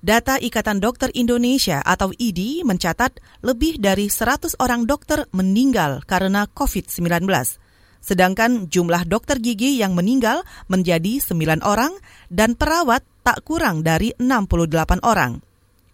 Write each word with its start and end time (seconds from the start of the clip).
Data 0.00 0.40
Ikatan 0.40 0.80
Dokter 0.80 1.12
Indonesia 1.12 1.84
atau 1.84 2.08
IDI 2.16 2.64
mencatat 2.64 3.20
lebih 3.44 3.76
dari 3.76 4.08
100 4.08 4.56
orang 4.56 4.88
dokter 4.88 5.28
meninggal 5.36 6.00
karena 6.08 6.48
COVID-19. 6.48 7.28
Sedangkan 8.00 8.72
jumlah 8.72 9.04
dokter 9.04 9.36
gigi 9.36 9.76
yang 9.76 9.92
meninggal 9.92 10.40
menjadi 10.72 11.20
9 11.20 11.60
orang 11.60 11.92
dan 12.32 12.56
perawat 12.56 13.04
tak 13.20 13.44
kurang 13.44 13.84
dari 13.84 14.16
68 14.16 15.04
orang. 15.04 15.44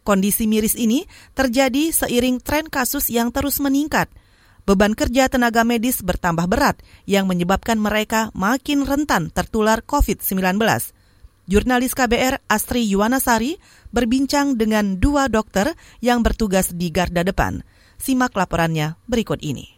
Kondisi 0.07 0.47
miris 0.47 0.79
ini 0.79 1.03
terjadi 1.35 1.91
seiring 1.91 2.39
tren 2.39 2.71
kasus 2.71 3.11
yang 3.11 3.35
terus 3.35 3.59
meningkat. 3.59 4.07
Beban 4.71 4.95
kerja 4.95 5.27
tenaga 5.27 5.67
medis 5.67 5.99
bertambah 5.99 6.47
berat 6.47 6.79
yang 7.11 7.27
menyebabkan 7.27 7.75
mereka 7.83 8.31
makin 8.39 8.87
rentan 8.87 9.35
tertular 9.35 9.83
COVID-19. 9.83 10.63
Jurnalis 11.47 11.95
KBR 11.95 12.43
Astri 12.51 12.91
Yuwanasari 12.91 13.59
berbincang 13.97 14.61
dengan 14.61 15.01
dua 15.01 15.33
dokter 15.33 15.73
yang 16.05 16.21
bertugas 16.21 16.77
di 16.77 16.93
garda 16.93 17.25
depan. 17.25 17.65
Simak 17.97 18.37
laporannya 18.37 19.01
berikut 19.09 19.41
ini. 19.41 19.77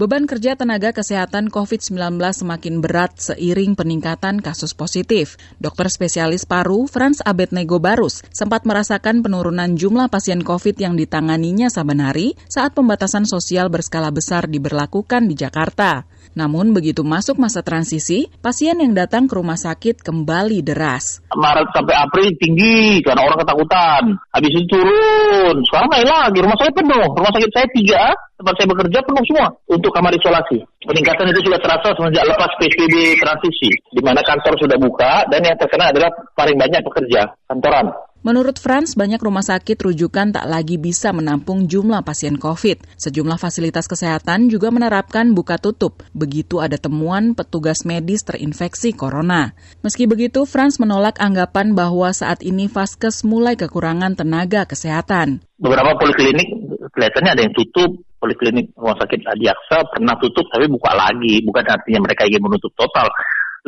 Beban 0.00 0.24
kerja 0.24 0.56
tenaga 0.56 0.96
kesehatan 0.96 1.52
COVID-19 1.52 2.16
semakin 2.32 2.80
berat 2.80 3.20
seiring 3.20 3.76
peningkatan 3.76 4.40
kasus 4.40 4.72
positif. 4.72 5.36
Dokter 5.60 5.92
spesialis 5.92 6.48
paru 6.48 6.88
Franz 6.88 7.20
Abednego 7.20 7.76
Barus 7.84 8.24
sempat 8.32 8.64
merasakan 8.64 9.20
penurunan 9.20 9.76
jumlah 9.76 10.08
pasien 10.08 10.40
COVID 10.40 10.80
yang 10.80 10.96
ditanganinya 10.96 11.68
saban 11.68 12.00
hari 12.00 12.32
saat 12.48 12.72
pembatasan 12.72 13.28
sosial 13.28 13.68
berskala 13.68 14.08
besar 14.08 14.48
diberlakukan 14.48 15.28
di 15.28 15.36
Jakarta. 15.36 16.08
Namun 16.34 16.70
begitu 16.70 17.02
masuk 17.02 17.42
masa 17.42 17.60
transisi, 17.66 18.30
pasien 18.38 18.78
yang 18.78 18.94
datang 18.94 19.26
ke 19.26 19.34
rumah 19.34 19.58
sakit 19.58 19.98
kembali 19.98 20.62
deras. 20.62 21.24
Maret 21.34 21.68
sampai 21.74 21.94
April 21.98 22.30
tinggi 22.38 23.02
karena 23.02 23.26
orang 23.26 23.42
ketakutan. 23.42 24.02
Habis 24.30 24.52
itu 24.54 24.66
turun. 24.70 25.56
Sekarang 25.66 25.88
naik 25.90 26.06
lagi. 26.06 26.38
Rumah 26.38 26.58
saya 26.58 26.70
penuh. 26.70 27.06
Rumah 27.10 27.32
sakit 27.34 27.50
saya 27.50 27.66
tiga, 27.74 28.02
tempat 28.38 28.54
saya 28.56 28.68
bekerja 28.70 28.98
penuh 29.04 29.24
semua 29.26 29.46
untuk 29.68 29.90
kamar 29.92 30.12
isolasi. 30.14 30.58
Peningkatan 30.80 31.28
itu 31.28 31.40
sudah 31.44 31.60
terasa 31.60 31.92
semenjak 31.92 32.24
lepas 32.24 32.50
PSBB 32.56 33.20
transisi, 33.20 33.70
di 33.92 34.00
mana 34.00 34.24
kantor 34.24 34.56
sudah 34.56 34.78
buka 34.80 35.28
dan 35.28 35.44
yang 35.44 35.58
terkena 35.60 35.92
adalah 35.92 36.08
paling 36.32 36.56
banyak 36.56 36.80
pekerja 36.80 37.36
kantoran. 37.50 37.92
Menurut 38.20 38.60
Franz, 38.60 39.00
banyak 39.00 39.16
rumah 39.16 39.40
sakit 39.40 39.80
rujukan 39.80 40.36
tak 40.36 40.44
lagi 40.44 40.76
bisa 40.76 41.08
menampung 41.08 41.64
jumlah 41.64 42.04
pasien 42.04 42.36
COVID. 42.36 43.00
Sejumlah 43.00 43.40
fasilitas 43.40 43.88
kesehatan 43.88 44.52
juga 44.52 44.68
menerapkan 44.68 45.32
buka 45.32 45.56
tutup 45.56 46.04
begitu 46.12 46.60
ada 46.60 46.76
temuan 46.76 47.32
petugas 47.32 47.88
medis 47.88 48.20
terinfeksi 48.28 48.92
corona. 48.92 49.56
Meski 49.80 50.04
begitu, 50.04 50.44
Franz 50.44 50.76
menolak 50.76 51.16
anggapan 51.16 51.72
bahwa 51.72 52.12
saat 52.12 52.44
ini 52.44 52.68
Vaskes 52.68 53.24
mulai 53.24 53.56
kekurangan 53.56 54.12
tenaga 54.20 54.68
kesehatan. 54.68 55.40
Beberapa 55.56 55.96
poliklinik 55.96 56.52
kelihatannya 56.92 57.30
ada 57.32 57.42
yang 57.48 57.56
tutup, 57.56 58.04
poliklinik 58.20 58.76
rumah 58.76 59.00
sakit 59.00 59.24
Adiaksa 59.32 59.88
pernah 59.96 60.12
tutup 60.20 60.44
tapi 60.52 60.68
buka 60.68 60.92
lagi. 60.92 61.40
Bukan 61.40 61.64
artinya 61.64 62.04
mereka 62.04 62.28
ingin 62.28 62.44
menutup 62.44 62.68
total 62.76 63.08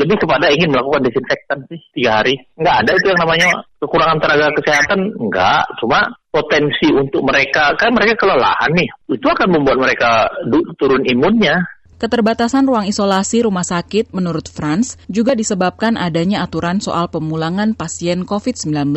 lebih 0.01 0.17
kepada 0.25 0.49
ingin 0.49 0.73
melakukan 0.73 1.05
desinfektan 1.05 1.59
sih 1.69 1.81
tiga 1.93 2.21
hari. 2.23 2.35
Nggak 2.57 2.77
ada 2.85 2.91
itu 2.97 3.07
yang 3.13 3.21
namanya 3.21 3.49
kekurangan 3.83 4.19
tenaga 4.23 4.49
kesehatan, 4.57 5.01
nggak. 5.29 5.63
Cuma 5.83 5.99
potensi 6.33 6.89
untuk 6.95 7.21
mereka, 7.27 7.77
kan 7.77 7.93
mereka 7.93 8.17
kelelahan 8.17 8.73
nih. 8.73 8.89
Itu 9.13 9.27
akan 9.29 9.49
membuat 9.53 9.79
mereka 9.83 10.33
turun 10.81 11.05
imunnya. 11.05 11.61
Keterbatasan 12.03 12.67
ruang 12.67 12.91
isolasi 12.91 13.47
rumah 13.47 13.63
sakit 13.63 14.11
menurut 14.11 14.51
Franz 14.51 14.99
juga 15.07 15.39
disebabkan 15.39 15.95
adanya 15.95 16.43
aturan 16.43 16.83
soal 16.83 17.07
pemulangan 17.07 17.79
pasien 17.79 18.27
COVID-19. 18.27 18.91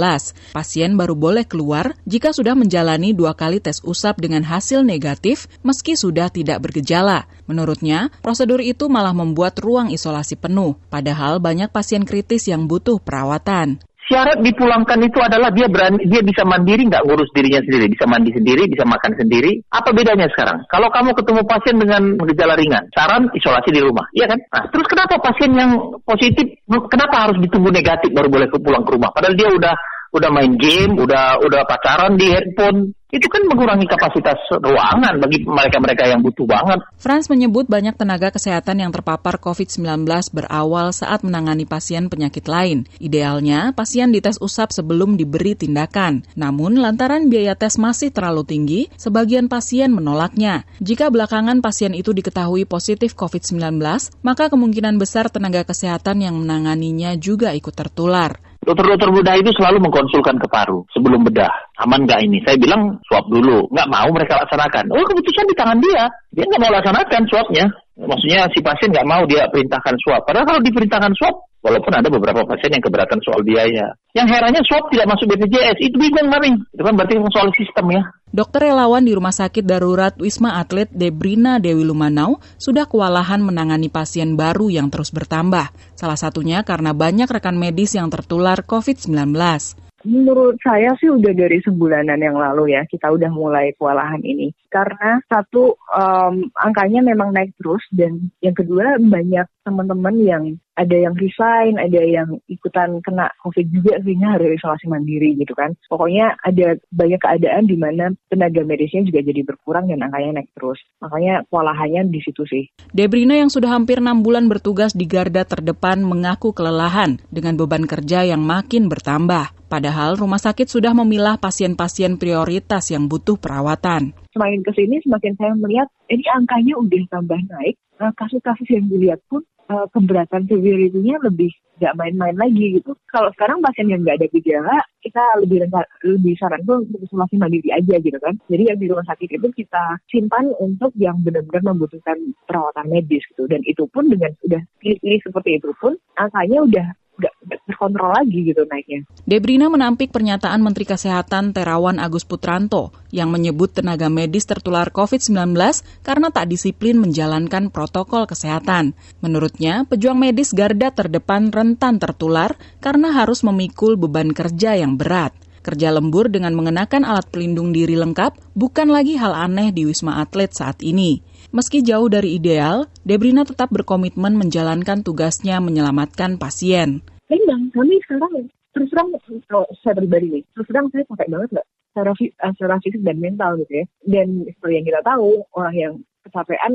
Pasien 0.58 0.98
baru 0.98 1.14
boleh 1.14 1.46
keluar 1.46 1.94
jika 2.10 2.34
sudah 2.34 2.58
menjalani 2.58 3.14
dua 3.14 3.38
kali 3.38 3.62
tes 3.62 3.78
usap 3.86 4.26
dengan 4.26 4.42
hasil 4.42 4.82
negatif 4.82 5.46
meski 5.62 5.94
sudah 5.94 6.34
tidak 6.34 6.66
bergejala. 6.66 7.30
Menurutnya, 7.46 8.10
prosedur 8.26 8.58
itu 8.58 8.90
malah 8.90 9.14
membuat 9.14 9.62
ruang 9.62 9.94
isolasi 9.94 10.34
penuh, 10.34 10.74
padahal 10.90 11.38
banyak 11.38 11.70
pasien 11.70 12.10
kritis 12.10 12.50
yang 12.50 12.66
butuh 12.66 12.98
perawatan 12.98 13.86
syarat 14.06 14.38
dipulangkan 14.42 15.00
itu 15.02 15.18
adalah 15.22 15.50
dia 15.50 15.66
berani 15.66 16.06
dia 16.06 16.22
bisa 16.22 16.46
mandiri 16.46 16.86
nggak 16.86 17.06
ngurus 17.06 17.30
dirinya 17.34 17.62
sendiri? 17.66 17.86
Bisa 17.90 18.06
mandi 18.06 18.32
sendiri 18.34 18.64
bisa 18.70 18.86
makan 18.86 19.12
sendiri? 19.18 19.52
Apa 19.74 19.90
bedanya 19.92 20.30
sekarang? 20.34 20.66
Kalau 20.70 20.90
kamu 20.94 21.12
ketemu 21.18 21.42
pasien 21.46 21.76
dengan 21.82 22.02
gejala 22.22 22.56
ringan 22.58 22.84
saran 22.94 23.30
isolasi 23.34 23.70
di 23.74 23.82
rumah 23.82 24.06
iya 24.14 24.30
kan? 24.30 24.40
Nah 24.54 24.64
terus 24.70 24.88
kenapa 24.90 25.18
pasien 25.22 25.52
yang 25.54 25.72
positif 26.06 26.46
kenapa 26.90 27.30
harus 27.30 27.38
ditunggu 27.42 27.70
negatif 27.74 28.10
baru 28.14 28.30
boleh 28.30 28.48
pulang 28.54 28.84
ke 28.86 28.92
rumah? 28.94 29.10
Padahal 29.14 29.36
dia 29.38 29.50
udah 29.50 29.76
udah 30.16 30.30
main 30.32 30.56
game 30.56 30.96
udah 30.96 31.44
udah 31.44 31.62
pacaran 31.68 32.16
di 32.16 32.32
handphone 32.32 32.96
itu 33.16 33.32
kan 33.32 33.48
mengurangi 33.48 33.88
kapasitas 33.88 34.36
ruangan 34.52 35.16
bagi 35.24 35.48
mereka-mereka 35.48 36.04
yang 36.12 36.20
butuh 36.20 36.44
banget. 36.44 36.84
Franz 37.00 37.32
menyebut 37.32 37.64
banyak 37.72 37.96
tenaga 37.96 38.36
kesehatan 38.36 38.84
yang 38.84 38.92
terpapar 38.92 39.40
COVID-19 39.40 40.04
berawal 40.36 40.92
saat 40.92 41.24
menangani 41.24 41.64
pasien 41.64 42.12
penyakit 42.12 42.52
lain. 42.52 42.84
Idealnya, 43.00 43.72
pasien 43.72 44.12
dites 44.12 44.36
usap 44.44 44.76
sebelum 44.76 45.16
diberi 45.16 45.56
tindakan. 45.56 46.28
Namun, 46.36 46.76
lantaran 46.84 47.32
biaya 47.32 47.56
tes 47.56 47.80
masih 47.80 48.12
terlalu 48.12 48.44
tinggi, 48.44 48.82
sebagian 49.00 49.48
pasien 49.48 49.96
menolaknya. 49.96 50.68
Jika 50.84 51.08
belakangan 51.08 51.64
pasien 51.64 51.96
itu 51.96 52.12
diketahui 52.12 52.68
positif 52.68 53.16
COVID-19, 53.16 53.80
maka 54.28 54.52
kemungkinan 54.52 55.00
besar 55.00 55.32
tenaga 55.32 55.64
kesehatan 55.64 56.20
yang 56.20 56.36
menanganinya 56.36 57.16
juga 57.16 57.56
ikut 57.56 57.72
tertular. 57.72 58.45
Dokter-dokter 58.66 59.14
bedah 59.14 59.36
itu 59.38 59.54
selalu 59.54 59.78
mengkonsulkan 59.78 60.42
ke 60.42 60.48
paru 60.50 60.82
sebelum 60.90 61.22
bedah. 61.22 61.54
Aman 61.86 62.10
nggak 62.10 62.26
ini? 62.26 62.42
Saya 62.42 62.58
bilang 62.58 62.98
swab 63.06 63.30
dulu. 63.30 63.70
Nggak 63.70 63.90
mau 63.94 64.10
mereka 64.10 64.42
laksanakan. 64.42 64.90
Oh 64.90 65.06
keputusan 65.06 65.46
di 65.46 65.56
tangan 65.56 65.78
dia. 65.78 66.10
Dia 66.34 66.50
nggak 66.50 66.62
mau 66.66 66.74
laksanakan 66.74 67.22
swabnya. 67.30 67.66
Maksudnya 67.96 68.52
si 68.52 68.60
pasien 68.60 68.92
nggak 68.92 69.08
mau 69.08 69.24
dia 69.24 69.48
perintahkan 69.48 69.96
swab. 70.04 70.28
Padahal 70.28 70.44
kalau 70.44 70.62
diperintahkan 70.62 71.16
swab, 71.16 71.48
walaupun 71.64 71.94
ada 71.96 72.12
beberapa 72.12 72.44
pasien 72.44 72.76
yang 72.76 72.84
keberatan 72.84 73.18
soal 73.24 73.42
biaya. 73.42 73.96
Yang 74.12 74.28
herannya 74.36 74.62
swab 74.68 74.92
tidak 74.92 75.08
masuk 75.10 75.32
BPJS. 75.32 75.80
Itu 75.80 75.96
bingung 75.98 76.30
kami. 76.30 76.60
Itu 76.76 76.84
kan 76.84 76.94
berarti 76.94 77.18
soal 77.32 77.50
sistem 77.56 77.86
ya. 77.96 78.02
Dokter 78.36 78.68
relawan 78.68 79.08
di 79.08 79.16
Rumah 79.16 79.32
Sakit 79.32 79.64
Darurat 79.64 80.14
Wisma 80.20 80.60
Atlet 80.60 80.92
Debrina 80.92 81.56
Dewi 81.58 81.88
Lumanau 81.88 82.44
sudah 82.60 82.84
kewalahan 82.84 83.40
menangani 83.40 83.88
pasien 83.88 84.36
baru 84.36 84.68
yang 84.68 84.92
terus 84.92 85.16
bertambah. 85.16 85.72
Salah 85.96 86.20
satunya 86.20 86.68
karena 86.68 86.92
banyak 86.92 87.32
rekan 87.32 87.56
medis 87.56 87.96
yang 87.96 88.12
tertular 88.12 88.60
COVID-19. 88.68 89.85
Menurut 90.06 90.62
saya 90.62 90.94
sih 91.02 91.10
udah 91.10 91.34
dari 91.34 91.60
sebulanan 91.66 92.22
yang 92.22 92.38
lalu 92.38 92.78
ya 92.78 92.86
kita 92.86 93.10
udah 93.10 93.30
mulai 93.34 93.74
kewalahan 93.74 94.22
ini 94.22 94.54
karena 94.70 95.24
satu 95.26 95.80
um, 95.96 96.52
angkanya 96.54 97.02
memang 97.02 97.32
naik 97.32 97.56
terus 97.58 97.82
dan 97.96 98.30
yang 98.44 98.54
kedua 98.54 99.02
banyak 99.02 99.48
teman-teman 99.66 100.16
yang 100.22 100.44
ada 100.76 100.92
yang 100.92 101.16
resign, 101.16 101.80
ada 101.80 102.04
yang 102.04 102.36
ikutan 102.52 103.00
kena 103.00 103.32
COVID 103.42 103.66
juga 103.72 103.96
sehingga 104.04 104.36
harus 104.36 104.60
isolasi 104.60 104.92
mandiri 104.92 105.40
gitu 105.40 105.56
kan. 105.56 105.72
Pokoknya 105.88 106.36
ada 106.44 106.76
banyak 106.92 107.20
keadaan 107.24 107.64
di 107.66 107.80
mana 107.80 108.12
tenaga 108.28 108.62
medisnya 108.68 109.08
juga 109.08 109.24
jadi 109.24 109.42
berkurang 109.48 109.88
dan 109.88 110.04
angkanya 110.04 110.44
naik 110.44 110.52
terus. 110.52 110.78
Makanya 111.00 111.48
kewalahannya 111.48 112.12
di 112.12 112.20
situ 112.20 112.44
sih. 112.44 112.64
Debrina 112.92 113.40
yang 113.40 113.48
sudah 113.48 113.72
hampir 113.72 114.04
enam 114.04 114.22
bulan 114.22 114.52
bertugas 114.52 114.92
di 114.92 115.08
garda 115.08 115.48
terdepan 115.48 116.04
mengaku 116.04 116.52
kelelahan 116.52 117.24
dengan 117.32 117.56
beban 117.56 117.88
kerja 117.88 118.28
yang 118.28 118.44
makin 118.44 118.92
bertambah. 118.92 119.56
Padahal 119.76 120.16
rumah 120.16 120.40
sakit 120.40 120.72
sudah 120.72 120.96
memilah 120.96 121.36
pasien-pasien 121.36 122.16
prioritas 122.16 122.96
yang 122.96 123.12
butuh 123.12 123.36
perawatan. 123.36 124.16
Semakin 124.32 124.64
ke 124.64 124.72
sini, 124.72 125.04
semakin 125.04 125.36
saya 125.36 125.52
melihat 125.52 125.92
ini 126.08 126.24
angkanya 126.32 126.80
udah 126.80 127.04
tambah 127.12 127.36
naik. 127.52 127.76
Nah, 128.00 128.16
kasus-kasus 128.16 128.72
yang 128.72 128.88
dilihat 128.88 129.20
pun 129.28 129.44
uh, 129.68 129.84
keberatan 129.92 130.48
severity-nya 130.48 131.20
lebih 131.28 131.52
nggak 131.76 131.92
main-main 132.00 132.40
lagi 132.40 132.80
gitu. 132.80 132.96
Kalau 133.12 133.28
sekarang 133.36 133.60
pasien 133.60 133.92
yang 133.92 134.00
nggak 134.08 134.16
ada 134.24 134.28
gejala, 134.32 134.80
kita 135.04 135.24
lebih 135.44 135.68
lebih 136.08 136.34
sarankan 136.40 136.88
untuk 136.88 137.04
isolasi 137.04 137.36
mandiri 137.36 137.68
aja 137.76 138.00
gitu 138.00 138.16
kan. 138.24 138.40
Jadi 138.48 138.64
yang 138.72 138.80
di 138.80 138.88
rumah 138.88 139.04
sakit 139.12 139.28
itu 139.28 139.48
kita 139.60 140.00
simpan 140.08 140.56
untuk 140.64 140.96
yang 140.96 141.20
benar-benar 141.20 141.76
membutuhkan 141.76 142.16
perawatan 142.48 142.88
medis 142.88 143.28
gitu. 143.28 143.44
Dan 143.52 143.60
itu 143.68 143.84
pun 143.92 144.08
dengan 144.08 144.32
sudah 144.40 144.64
pilih-pilih 144.80 145.20
seperti 145.20 145.60
itu 145.60 145.76
pun, 145.84 146.00
angkanya 146.16 146.64
udah 146.64 146.88
nggak 147.16 147.34
terkontrol 147.66 148.12
lagi 148.12 148.40
gitu 148.52 148.62
naiknya. 148.68 149.08
Debrina 149.24 149.72
menampik 149.72 150.12
pernyataan 150.12 150.60
Menteri 150.62 150.86
Kesehatan 150.86 151.56
Terawan 151.56 151.98
Agus 151.98 152.28
Putranto 152.28 152.92
yang 153.10 153.32
menyebut 153.32 153.72
tenaga 153.72 154.12
medis 154.12 154.44
tertular 154.44 154.92
COVID-19 154.92 155.56
karena 156.04 156.28
tak 156.30 156.52
disiplin 156.52 157.00
menjalankan 157.00 157.72
protokol 157.72 158.28
kesehatan. 158.28 158.94
Menurutnya, 159.24 159.88
pejuang 159.88 160.20
medis 160.20 160.52
garda 160.52 160.92
terdepan 160.92 161.50
rentan 161.50 161.98
tertular 161.98 162.54
karena 162.84 163.16
harus 163.16 163.42
memikul 163.42 163.96
beban 163.96 164.36
kerja 164.36 164.76
yang 164.76 165.00
berat. 165.00 165.32
Kerja 165.66 165.90
lembur 165.90 166.30
dengan 166.30 166.54
mengenakan 166.54 167.02
alat 167.02 167.26
pelindung 167.34 167.74
diri 167.74 167.98
lengkap 167.98 168.54
bukan 168.54 168.86
lagi 168.86 169.18
hal 169.18 169.34
aneh 169.34 169.74
di 169.74 169.90
Wisma 169.90 170.22
Atlet 170.22 170.54
saat 170.54 170.86
ini. 170.86 171.26
Meski 171.56 171.80
jauh 171.88 172.12
dari 172.12 172.36
ideal, 172.36 172.84
Debrina 173.08 173.48
tetap 173.48 173.72
berkomitmen 173.72 174.36
menjalankan 174.36 175.08
tugasnya 175.08 175.64
menyelamatkan 175.64 176.36
pasien. 176.36 177.00
Memang 177.32 177.72
kami 177.72 177.96
sekarang 178.04 178.52
terus 178.76 178.92
terang 178.92 179.16
kalau 179.48 179.64
saya 179.80 179.96
pribadi 179.96 180.36
nih, 180.36 180.44
terus 180.52 180.68
terang 180.68 180.92
saya 180.92 181.08
pakai 181.08 181.32
banget 181.32 181.56
nggak 181.56 181.68
secara, 181.96 182.12
eh, 182.20 182.52
secara 182.60 182.76
fisik 182.84 183.00
dan 183.08 183.24
mental 183.24 183.56
gitu 183.64 183.72
ya. 183.72 183.86
Dan 184.04 184.44
seperti 184.52 184.84
yang 184.84 184.88
kita 184.92 185.02
tahu, 185.08 185.30
orang 185.56 185.76
yang 185.80 185.94
kecapean 186.28 186.74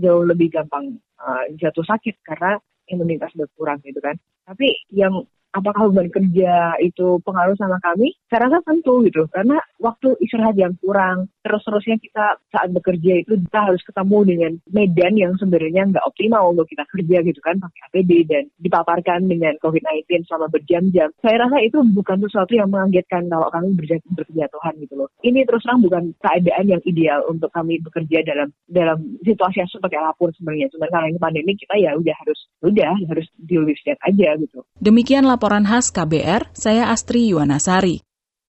jauh 0.00 0.24
lebih 0.24 0.48
gampang 0.48 0.96
uh, 1.20 1.44
jatuh 1.60 1.84
sakit 1.84 2.16
karena 2.24 2.56
imunitas 2.88 3.28
berkurang 3.36 3.76
gitu 3.84 4.00
kan. 4.00 4.16
Tapi 4.48 4.72
yang 4.88 5.28
apakah 5.56 5.88
beban 5.90 6.12
kerja 6.12 6.76
itu 6.78 7.18
pengaruh 7.24 7.56
sama 7.56 7.80
kami? 7.80 8.12
Saya 8.28 8.46
rasa 8.46 8.62
tentu 8.62 9.02
gitu, 9.08 9.26
karena 9.32 9.58
waktu 9.80 10.14
istirahat 10.22 10.54
yang 10.54 10.76
kurang, 10.78 11.32
terus-terusnya 11.42 11.96
kita 11.98 12.38
saat 12.52 12.68
bekerja 12.70 13.26
itu 13.26 13.40
kita 13.48 13.60
harus 13.72 13.82
ketemu 13.82 14.18
dengan 14.28 14.52
medan 14.70 15.14
yang 15.16 15.32
sebenarnya 15.40 15.88
nggak 15.88 16.06
optimal 16.06 16.52
untuk 16.52 16.68
kita 16.68 16.84
kerja 16.92 17.16
gitu 17.24 17.40
kan, 17.40 17.56
pakai 17.58 17.80
APD 17.90 18.12
dan 18.28 18.44
dipaparkan 18.60 19.26
dengan 19.26 19.56
COVID-19 19.64 20.28
selama 20.28 20.52
berjam-jam. 20.52 21.08
Saya 21.24 21.36
rasa 21.42 21.58
itu 21.64 21.80
bukan 21.96 22.20
sesuatu 22.20 22.52
yang 22.52 22.68
mengagetkan 22.68 23.26
kalau 23.32 23.48
kami 23.48 23.74
berjatuhan 24.14 24.74
gitu 24.78 24.94
loh. 24.94 25.08
Ini 25.24 25.42
terus 25.48 25.64
terang 25.70 25.86
bukan 25.86 26.04
keadaan 26.18 26.66
yang 26.66 26.82
ideal 26.82 27.22
untuk 27.30 27.54
kami 27.54 27.78
bekerja 27.78 28.26
dalam 28.26 28.50
dalam 28.66 28.98
situasi 29.22 29.62
yang 29.62 29.70
seperti 29.70 29.94
apa 29.94 30.10
pun 30.18 30.34
sebenarnya. 30.34 30.66
Cuma 30.74 30.90
karena 30.90 31.14
ini 31.14 31.18
pandemi 31.22 31.54
kita 31.54 31.74
ya 31.78 31.94
udah 31.94 32.14
harus 32.26 32.40
udah 32.66 32.90
harus 33.06 33.26
deal 33.46 33.62
with 33.62 33.78
that 33.86 33.98
aja 34.02 34.34
gitu. 34.34 34.66
Demikian 34.82 35.30
laporan 35.40 35.64
khas 35.64 35.88
KBR, 35.88 36.52
saya 36.52 36.92
Astri 36.92 37.32
Yuwanasari. 37.32 38.09